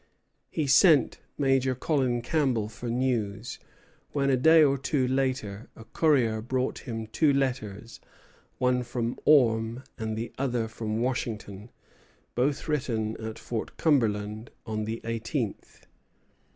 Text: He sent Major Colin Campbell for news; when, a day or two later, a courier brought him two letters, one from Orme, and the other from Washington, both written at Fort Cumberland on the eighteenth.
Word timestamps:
He 0.49 0.65
sent 0.65 1.19
Major 1.37 1.75
Colin 1.75 2.23
Campbell 2.23 2.69
for 2.69 2.89
news; 2.89 3.59
when, 4.13 4.31
a 4.31 4.35
day 4.35 4.63
or 4.63 4.75
two 4.75 5.07
later, 5.07 5.69
a 5.75 5.83
courier 5.85 6.41
brought 6.41 6.79
him 6.79 7.05
two 7.05 7.31
letters, 7.31 7.99
one 8.57 8.81
from 8.81 9.19
Orme, 9.25 9.83
and 9.99 10.17
the 10.17 10.33
other 10.39 10.67
from 10.67 11.01
Washington, 11.03 11.69
both 12.33 12.67
written 12.67 13.15
at 13.17 13.37
Fort 13.37 13.77
Cumberland 13.77 14.49
on 14.65 14.85
the 14.85 15.01
eighteenth. 15.03 15.85